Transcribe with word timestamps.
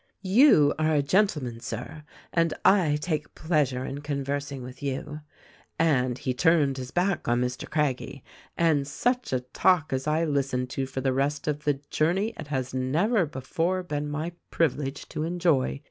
"'You 0.23 0.73
are 0.79 0.95
a 0.95 1.03
gentleman, 1.03 1.59
Sir, 1.59 2.05
and 2.33 2.55
I 2.65 2.97
take 2.99 3.35
pleasure 3.35 3.85
in 3.85 4.01
con 4.01 4.23
versing 4.23 4.63
with 4.63 4.81
you,' 4.81 5.21
and 5.77 6.17
he 6.17 6.33
turned 6.33 6.77
his 6.77 6.89
back 6.89 7.27
on 7.27 7.39
Mr. 7.39 7.69
Craggie; 7.69 8.23
and 8.57 8.87
such 8.87 9.31
a 9.31 9.41
talk 9.41 9.93
as 9.93 10.07
I 10.07 10.25
listened 10.25 10.71
to 10.71 10.87
for 10.87 11.01
the 11.01 11.13
rest 11.13 11.47
of 11.47 11.65
the 11.65 11.75
journey 11.91 12.33
it 12.35 12.47
has 12.47 12.73
never 12.73 13.27
before 13.27 13.83
been 13.83 14.09
my 14.09 14.31
privilege 14.49 15.07
to 15.09 15.21
enjoy. 15.21 15.79